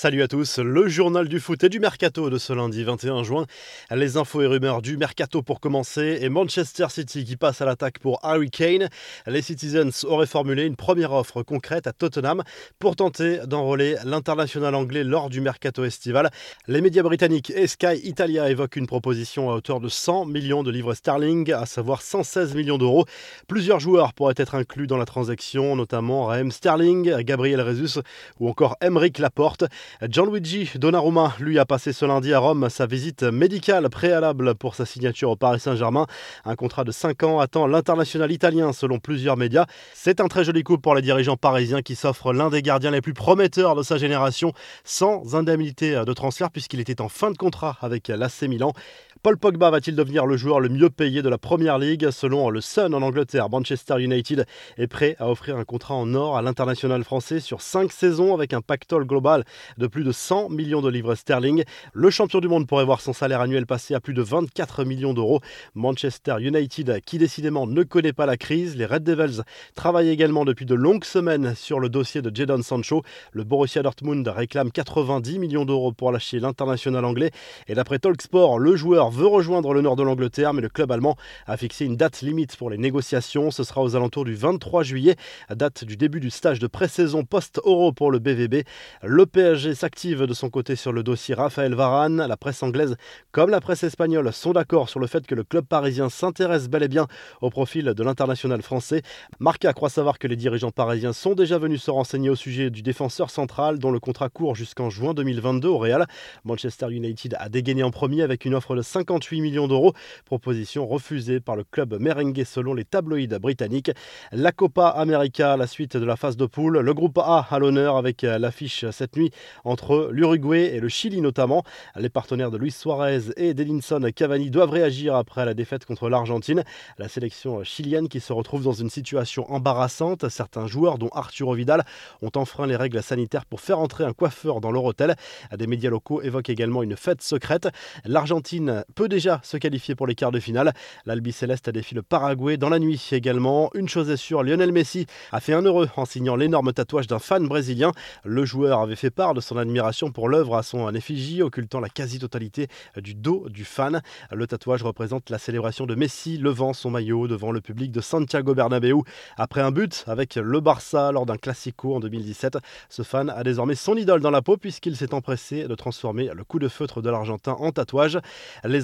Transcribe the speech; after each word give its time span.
Salut 0.00 0.22
à 0.22 0.28
tous, 0.28 0.60
le 0.60 0.86
journal 0.86 1.26
du 1.26 1.40
foot 1.40 1.64
et 1.64 1.68
du 1.68 1.80
mercato 1.80 2.30
de 2.30 2.38
ce 2.38 2.52
lundi 2.52 2.84
21 2.84 3.24
juin. 3.24 3.46
Les 3.90 4.16
infos 4.16 4.42
et 4.42 4.46
rumeurs 4.46 4.80
du 4.80 4.96
mercato 4.96 5.42
pour 5.42 5.58
commencer 5.58 6.18
et 6.20 6.28
Manchester 6.28 6.86
City 6.88 7.24
qui 7.24 7.36
passe 7.36 7.60
à 7.62 7.64
l'attaque 7.64 7.98
pour 7.98 8.20
Harry 8.22 8.48
Kane. 8.48 8.90
Les 9.26 9.42
Citizens 9.42 10.04
auraient 10.04 10.28
formulé 10.28 10.66
une 10.66 10.76
première 10.76 11.10
offre 11.10 11.42
concrète 11.42 11.88
à 11.88 11.92
Tottenham 11.92 12.44
pour 12.78 12.94
tenter 12.94 13.40
d'enrôler 13.48 13.96
l'international 14.04 14.76
anglais 14.76 15.02
lors 15.02 15.30
du 15.30 15.40
mercato 15.40 15.84
estival. 15.84 16.30
Les 16.68 16.80
médias 16.80 17.02
britanniques 17.02 17.50
et 17.50 17.66
Sky 17.66 17.96
Italia 18.04 18.48
évoquent 18.50 18.76
une 18.76 18.86
proposition 18.86 19.50
à 19.50 19.54
hauteur 19.54 19.80
de 19.80 19.88
100 19.88 20.26
millions 20.26 20.62
de 20.62 20.70
livres 20.70 20.94
sterling, 20.94 21.52
à 21.52 21.66
savoir 21.66 22.02
116 22.02 22.54
millions 22.54 22.78
d'euros. 22.78 23.04
Plusieurs 23.48 23.80
joueurs 23.80 24.14
pourraient 24.14 24.34
être 24.36 24.54
inclus 24.54 24.86
dans 24.86 24.96
la 24.96 25.06
transaction, 25.06 25.74
notamment 25.74 26.26
Raheem 26.26 26.52
Sterling, 26.52 27.20
Gabriel 27.22 27.66
Jesus 27.66 28.00
ou 28.38 28.48
encore 28.48 28.76
Emeric 28.80 29.18
Laporte. 29.18 29.64
Gianluigi 30.06 30.70
Donnarumma, 30.76 31.34
lui, 31.40 31.58
a 31.58 31.64
passé 31.64 31.92
ce 31.92 32.04
lundi 32.04 32.32
à 32.32 32.38
Rome 32.38 32.68
sa 32.70 32.86
visite 32.86 33.22
médicale 33.22 33.88
préalable 33.88 34.54
pour 34.54 34.74
sa 34.74 34.86
signature 34.86 35.30
au 35.30 35.36
Paris 35.36 35.60
Saint-Germain. 35.60 36.06
Un 36.44 36.56
contrat 36.56 36.84
de 36.84 36.92
5 36.92 37.22
ans 37.24 37.40
attend 37.40 37.66
l'international 37.66 38.30
italien 38.30 38.72
selon 38.72 38.98
plusieurs 38.98 39.36
médias. 39.36 39.66
C'est 39.94 40.20
un 40.20 40.28
très 40.28 40.44
joli 40.44 40.62
coup 40.62 40.78
pour 40.78 40.94
les 40.94 41.02
dirigeants 41.02 41.36
parisiens 41.36 41.82
qui 41.82 41.96
s'offrent 41.96 42.32
l'un 42.32 42.50
des 42.50 42.62
gardiens 42.62 42.90
les 42.90 43.00
plus 43.00 43.14
prometteurs 43.14 43.74
de 43.74 43.82
sa 43.82 43.98
génération 43.98 44.52
sans 44.84 45.34
indemnité 45.34 46.02
de 46.04 46.12
transfert 46.12 46.50
puisqu'il 46.50 46.80
était 46.80 47.00
en 47.00 47.08
fin 47.08 47.30
de 47.30 47.36
contrat 47.36 47.76
avec 47.80 48.08
l'AC 48.08 48.42
Milan. 48.42 48.72
Paul 49.20 49.36
Pogba 49.36 49.70
va-t-il 49.70 49.96
devenir 49.96 50.26
le 50.26 50.36
joueur 50.36 50.60
le 50.60 50.68
mieux 50.68 50.90
payé 50.90 51.22
de 51.22 51.28
la 51.28 51.38
Première 51.38 51.78
Ligue 51.78 52.10
Selon 52.10 52.50
le 52.50 52.60
Sun 52.60 52.94
en 52.94 53.02
Angleterre, 53.02 53.50
Manchester 53.50 54.00
United 54.00 54.46
est 54.76 54.86
prêt 54.86 55.16
à 55.18 55.28
offrir 55.28 55.56
un 55.56 55.64
contrat 55.64 55.94
en 55.94 56.14
or 56.14 56.36
à 56.36 56.42
l'international 56.42 57.02
français 57.02 57.40
sur 57.40 57.60
5 57.60 57.90
saisons 57.90 58.32
avec 58.32 58.52
un 58.52 58.60
pactole 58.60 59.06
global 59.06 59.44
de 59.76 59.88
plus 59.88 60.04
de 60.04 60.12
100 60.12 60.50
millions 60.50 60.82
de 60.82 60.88
livres 60.88 61.16
sterling. 61.16 61.64
Le 61.94 62.10
champion 62.10 62.38
du 62.38 62.46
monde 62.46 62.68
pourrait 62.68 62.84
voir 62.84 63.00
son 63.00 63.12
salaire 63.12 63.40
annuel 63.40 63.66
passer 63.66 63.94
à 63.94 64.00
plus 64.00 64.14
de 64.14 64.22
24 64.22 64.84
millions 64.84 65.14
d'euros. 65.14 65.40
Manchester 65.74 66.36
United, 66.38 67.00
qui 67.04 67.18
décidément 67.18 67.66
ne 67.66 67.82
connaît 67.82 68.12
pas 68.12 68.26
la 68.26 68.36
crise, 68.36 68.76
les 68.76 68.86
Red 68.86 69.02
Devils 69.02 69.42
travaillent 69.74 70.10
également 70.10 70.44
depuis 70.44 70.66
de 70.66 70.76
longues 70.76 71.04
semaines 71.04 71.56
sur 71.56 71.80
le 71.80 71.88
dossier 71.88 72.22
de 72.22 72.30
Jadon 72.32 72.62
Sancho. 72.62 73.02
Le 73.32 73.42
Borussia 73.42 73.82
Dortmund 73.82 74.28
réclame 74.28 74.70
90 74.70 75.40
millions 75.40 75.64
d'euros 75.64 75.90
pour 75.90 76.12
lâcher 76.12 76.38
l'international 76.38 77.04
anglais. 77.04 77.32
Et 77.66 77.74
d'après 77.74 77.98
Talksport, 77.98 78.60
le 78.60 78.76
joueur 78.76 79.07
veut 79.08 79.26
rejoindre 79.26 79.74
le 79.74 79.80
nord 79.80 79.96
de 79.96 80.02
l'Angleterre, 80.02 80.54
mais 80.54 80.62
le 80.62 80.68
club 80.68 80.90
allemand 80.92 81.16
a 81.46 81.56
fixé 81.56 81.84
une 81.84 81.96
date 81.96 82.20
limite 82.20 82.56
pour 82.56 82.70
les 82.70 82.78
négociations. 82.78 83.50
Ce 83.50 83.64
sera 83.64 83.82
aux 83.82 83.96
alentours 83.96 84.24
du 84.24 84.34
23 84.34 84.82
juillet, 84.82 85.16
date 85.50 85.84
du 85.84 85.96
début 85.96 86.20
du 86.20 86.30
stage 86.30 86.58
de 86.58 86.66
pré-saison 86.66 87.24
post-euro 87.24 87.92
pour 87.92 88.10
le 88.10 88.18
BVB. 88.18 88.64
Le 89.02 89.26
PSG 89.26 89.74
s'active 89.74 90.22
de 90.22 90.34
son 90.34 90.50
côté 90.50 90.76
sur 90.76 90.92
le 90.92 91.02
dossier 91.02 91.34
Raphaël 91.34 91.74
Varane. 91.74 92.26
La 92.26 92.36
presse 92.36 92.62
anglaise 92.62 92.96
comme 93.32 93.50
la 93.50 93.60
presse 93.60 93.82
espagnole 93.82 94.32
sont 94.32 94.52
d'accord 94.52 94.88
sur 94.88 95.00
le 95.00 95.06
fait 95.06 95.26
que 95.26 95.34
le 95.34 95.44
club 95.44 95.64
parisien 95.64 96.08
s'intéresse 96.08 96.68
bel 96.68 96.82
et 96.82 96.88
bien 96.88 97.06
au 97.40 97.50
profil 97.50 97.84
de 97.86 98.02
l'international 98.02 98.62
français. 98.62 99.02
Marca 99.38 99.72
croit 99.72 99.90
savoir 99.90 100.18
que 100.18 100.26
les 100.26 100.36
dirigeants 100.36 100.70
parisiens 100.70 101.12
sont 101.12 101.34
déjà 101.34 101.58
venus 101.58 101.82
se 101.82 101.90
renseigner 101.90 102.30
au 102.30 102.36
sujet 102.36 102.70
du 102.70 102.82
défenseur 102.82 103.30
central 103.30 103.78
dont 103.78 103.90
le 103.90 104.00
contrat 104.00 104.28
court 104.28 104.54
jusqu'en 104.54 104.90
juin 104.90 105.14
2022 105.14 105.68
au 105.68 105.78
Real. 105.78 106.06
Manchester 106.44 106.86
United 106.90 107.36
a 107.38 107.48
dégainé 107.48 107.82
en 107.82 107.90
premier 107.90 108.22
avec 108.22 108.44
une 108.44 108.54
offre 108.54 108.74
de 108.74 108.82
58 108.98 109.40
millions 109.40 109.68
d'euros, 109.68 109.92
proposition 110.24 110.84
refusée 110.84 111.38
par 111.38 111.54
le 111.54 111.62
club 111.62 112.00
merengue 112.00 112.42
selon 112.44 112.74
les 112.74 112.84
tabloïds 112.84 113.28
britanniques. 113.28 113.92
La 114.32 114.50
Copa 114.50 114.88
América, 114.88 115.56
la 115.56 115.68
suite 115.68 115.96
de 115.96 116.04
la 116.04 116.16
phase 116.16 116.36
de 116.36 116.46
poule, 116.46 116.80
le 116.80 116.94
groupe 116.94 117.18
A 117.18 117.46
à 117.48 117.58
l'honneur 117.60 117.96
avec 117.96 118.22
l'affiche 118.22 118.90
cette 118.90 119.16
nuit 119.16 119.30
entre 119.64 120.10
l'Uruguay 120.12 120.74
et 120.74 120.80
le 120.80 120.88
Chili 120.88 121.20
notamment. 121.20 121.62
Les 121.94 122.08
partenaires 122.08 122.50
de 122.50 122.58
Luis 122.58 122.72
Suarez 122.72 123.20
et 123.36 123.54
d'Edinson 123.54 124.00
Cavani 124.14 124.50
doivent 124.50 124.70
réagir 124.70 125.14
après 125.14 125.44
la 125.44 125.54
défaite 125.54 125.84
contre 125.84 126.08
l'Argentine. 126.08 126.64
La 126.98 127.06
sélection 127.06 127.62
chilienne 127.62 128.08
qui 128.08 128.18
se 128.18 128.32
retrouve 128.32 128.64
dans 128.64 128.72
une 128.72 128.90
situation 128.90 129.48
embarrassante. 129.48 130.28
Certains 130.28 130.66
joueurs, 130.66 130.98
dont 130.98 131.10
Arturo 131.12 131.54
Vidal, 131.54 131.84
ont 132.20 132.32
enfreint 132.34 132.66
les 132.66 132.76
règles 132.76 133.00
sanitaires 133.00 133.46
pour 133.46 133.60
faire 133.60 133.78
entrer 133.78 134.02
un 134.02 134.12
coiffeur 134.12 134.60
dans 134.60 134.72
leur 134.72 134.82
hôtel. 134.82 135.14
Des 135.56 135.68
médias 135.68 135.90
locaux 135.90 136.20
évoquent 136.20 136.50
également 136.50 136.82
une 136.82 136.96
fête 136.96 137.22
secrète. 137.22 137.68
L'Argentine 138.04 138.84
peut 138.94 139.08
déjà 139.08 139.40
se 139.42 139.56
qualifier 139.56 139.94
pour 139.94 140.06
les 140.06 140.14
quarts 140.14 140.32
de 140.32 140.40
finale. 140.40 140.72
L'Albi 141.06 141.32
Céleste 141.32 141.68
a 141.68 141.72
défié 141.72 141.94
le 141.94 142.02
Paraguay 142.02 142.56
dans 142.56 142.68
la 142.68 142.78
nuit 142.78 143.08
également. 143.12 143.70
Une 143.74 143.88
chose 143.88 144.10
est 144.10 144.16
sûre, 144.16 144.42
Lionel 144.42 144.72
Messi 144.72 145.06
a 145.32 145.40
fait 145.40 145.52
un 145.52 145.62
heureux 145.62 145.88
en 145.96 146.04
signant 146.04 146.36
l'énorme 146.36 146.72
tatouage 146.72 147.06
d'un 147.06 147.18
fan 147.18 147.46
brésilien. 147.46 147.92
Le 148.24 148.44
joueur 148.44 148.80
avait 148.80 148.96
fait 148.96 149.10
part 149.10 149.34
de 149.34 149.40
son 149.40 149.56
admiration 149.56 150.10
pour 150.10 150.28
l'œuvre 150.28 150.56
à 150.56 150.62
son 150.62 150.92
effigie, 150.94 151.42
occultant 151.42 151.80
la 151.80 151.88
quasi-totalité 151.88 152.68
du 152.96 153.14
dos 153.14 153.48
du 153.48 153.64
fan. 153.64 154.02
Le 154.32 154.46
tatouage 154.46 154.82
représente 154.82 155.30
la 155.30 155.38
célébration 155.38 155.86
de 155.86 155.94
Messi 155.94 156.38
levant 156.38 156.72
son 156.72 156.90
maillot 156.90 157.28
devant 157.28 157.52
le 157.52 157.60
public 157.60 157.92
de 157.92 158.00
Santiago 158.00 158.54
Bernabéu 158.54 159.02
après 159.36 159.60
un 159.60 159.70
but 159.70 160.04
avec 160.06 160.36
le 160.36 160.60
Barça 160.60 161.12
lors 161.12 161.26
d'un 161.26 161.36
Classico 161.36 161.94
en 161.94 162.00
2017. 162.00 162.58
Ce 162.88 163.02
fan 163.02 163.30
a 163.30 163.42
désormais 163.42 163.74
son 163.74 163.96
idole 163.96 164.20
dans 164.20 164.30
la 164.30 164.42
peau 164.42 164.56
puisqu'il 164.56 164.96
s'est 164.96 165.14
empressé 165.14 165.68
de 165.68 165.74
transformer 165.74 166.30
le 166.34 166.44
coup 166.44 166.58
de 166.58 166.68
feutre 166.68 167.02
de 167.02 167.10
l'Argentin 167.10 167.52
en 167.52 167.70
tatouage. 167.70 168.18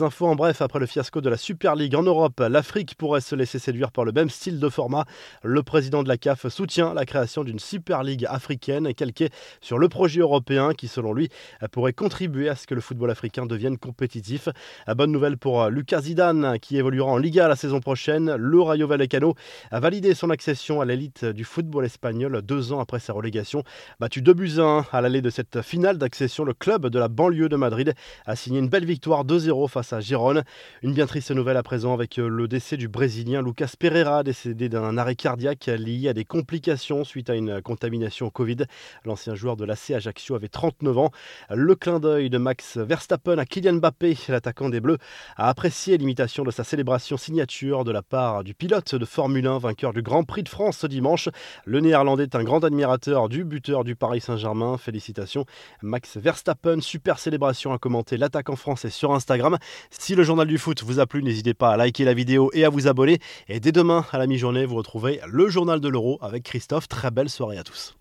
Infos 0.00 0.26
en 0.26 0.34
bref, 0.34 0.62
après 0.62 0.78
le 0.78 0.86
fiasco 0.86 1.20
de 1.20 1.28
la 1.28 1.36
Super 1.36 1.74
League 1.74 1.94
en 1.94 2.02
Europe, 2.02 2.40
l'Afrique 2.40 2.94
pourrait 2.94 3.20
se 3.20 3.34
laisser 3.34 3.58
séduire 3.58 3.92
par 3.92 4.06
le 4.06 4.12
même 4.12 4.30
style 4.30 4.58
de 4.58 4.68
format. 4.70 5.04
Le 5.42 5.62
président 5.62 6.02
de 6.02 6.08
la 6.08 6.16
CAF 6.16 6.48
soutient 6.48 6.94
la 6.94 7.04
création 7.04 7.44
d'une 7.44 7.58
Super 7.58 8.02
League 8.02 8.24
africaine 8.30 8.94
calquée 8.94 9.28
sur 9.60 9.78
le 9.78 9.90
projet 9.90 10.20
européen 10.20 10.72
qui, 10.72 10.88
selon 10.88 11.12
lui, 11.12 11.28
pourrait 11.72 11.92
contribuer 11.92 12.48
à 12.48 12.56
ce 12.56 12.66
que 12.66 12.74
le 12.74 12.80
football 12.80 13.10
africain 13.10 13.44
devienne 13.44 13.76
compétitif. 13.76 14.48
Bonne 14.96 15.12
nouvelle 15.12 15.36
pour 15.36 15.66
Lucas 15.66 16.02
Zidane 16.02 16.58
qui 16.60 16.78
évoluera 16.78 17.10
en 17.10 17.18
Liga 17.18 17.48
la 17.48 17.56
saison 17.56 17.80
prochaine. 17.80 18.34
Le 18.36 18.62
Rayo 18.62 18.86
Vallecano 18.86 19.34
a 19.70 19.80
validé 19.80 20.14
son 20.14 20.30
accession 20.30 20.80
à 20.80 20.84
l'élite 20.84 21.24
du 21.24 21.44
football 21.44 21.84
espagnol 21.84 22.40
deux 22.40 22.72
ans 22.72 22.80
après 22.80 23.00
sa 23.00 23.12
relégation. 23.12 23.64
Battu 23.98 24.22
2 24.22 24.32
buts 24.32 24.54
1 24.58 24.86
à 24.92 25.00
l'allée 25.00 25.22
de 25.22 25.30
cette 25.30 25.60
finale 25.60 25.98
d'accession, 25.98 26.44
le 26.44 26.54
club 26.54 26.86
de 26.86 26.98
la 26.98 27.08
banlieue 27.08 27.48
de 27.48 27.56
Madrid 27.56 27.94
a 28.26 28.36
signé 28.36 28.60
une 28.60 28.68
belle 28.68 28.84
victoire 28.84 29.24
2-0 29.24 29.68
face 29.68 29.81
à 29.90 30.00
Gérone. 30.00 30.44
Une 30.82 30.92
bien 30.92 31.06
triste 31.06 31.30
nouvelle 31.32 31.56
à 31.56 31.62
présent 31.62 31.92
avec 31.92 32.16
le 32.18 32.46
décès 32.46 32.76
du 32.76 32.88
Brésilien 32.88 33.42
Lucas 33.42 33.72
Pereira, 33.78 34.22
décédé 34.22 34.68
d'un 34.68 34.96
arrêt 34.96 35.16
cardiaque 35.16 35.66
lié 35.66 36.08
à 36.08 36.12
des 36.12 36.24
complications 36.24 37.04
suite 37.04 37.30
à 37.30 37.34
une 37.34 37.60
contamination 37.60 38.30
Covid. 38.30 38.58
L'ancien 39.04 39.34
joueur 39.34 39.56
de 39.56 39.64
l'AC 39.64 39.90
Ajaccio 39.90 40.34
avait 40.34 40.48
39 40.48 40.98
ans. 40.98 41.10
Le 41.50 41.74
clin 41.74 41.98
d'œil 41.98 42.30
de 42.30 42.38
Max 42.38 42.76
Verstappen 42.76 43.38
à 43.38 43.44
Kylian 43.44 43.74
Mbappé, 43.74 44.16
l'attaquant 44.28 44.68
des 44.68 44.80
Bleus, 44.80 44.98
a 45.36 45.48
apprécié 45.48 45.98
l'imitation 45.98 46.44
de 46.44 46.50
sa 46.50 46.64
célébration 46.64 47.16
signature 47.16 47.84
de 47.84 47.90
la 47.90 48.02
part 48.02 48.44
du 48.44 48.54
pilote 48.54 48.94
de 48.94 49.04
Formule 49.04 49.46
1 49.46 49.58
vainqueur 49.58 49.92
du 49.92 50.02
Grand 50.02 50.24
Prix 50.24 50.42
de 50.44 50.48
France 50.48 50.78
ce 50.78 50.86
dimanche. 50.86 51.28
Le 51.64 51.80
Néerlandais 51.80 52.24
est 52.24 52.34
un 52.34 52.44
grand 52.44 52.62
admirateur 52.62 53.28
du 53.28 53.44
buteur 53.44 53.84
du 53.84 53.96
Paris 53.96 54.20
Saint-Germain. 54.20 54.78
Félicitations 54.78 55.46
Max 55.82 56.16
Verstappen. 56.16 56.80
Super 56.80 57.18
célébration 57.18 57.72
à 57.72 57.78
commenter 57.78 58.16
l'attaquant 58.16 58.56
français 58.56 58.90
sur 58.90 59.12
Instagram. 59.12 59.58
Si 59.90 60.14
le 60.14 60.22
journal 60.22 60.46
du 60.46 60.58
foot 60.58 60.82
vous 60.82 61.00
a 61.00 61.06
plu, 61.06 61.22
n'hésitez 61.22 61.54
pas 61.54 61.70
à 61.72 61.76
liker 61.76 62.04
la 62.04 62.14
vidéo 62.14 62.50
et 62.52 62.64
à 62.64 62.68
vous 62.68 62.88
abonner. 62.88 63.18
Et 63.48 63.60
dès 63.60 63.72
demain 63.72 64.04
à 64.12 64.18
la 64.18 64.26
mi-journée, 64.26 64.64
vous 64.64 64.76
retrouvez 64.76 65.20
le 65.26 65.48
journal 65.48 65.80
de 65.80 65.88
l'Euro 65.88 66.18
avec 66.20 66.42
Christophe. 66.44 66.88
Très 66.88 67.10
belle 67.10 67.28
soirée 67.28 67.58
à 67.58 67.64
tous. 67.64 67.94